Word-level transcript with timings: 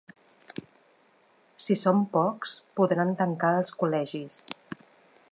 Si 1.65 1.75
som 1.81 1.99
pocs, 2.15 2.53
podran 2.79 3.13
tancar 3.19 3.53
els 3.59 3.73
col·legis. 3.83 4.41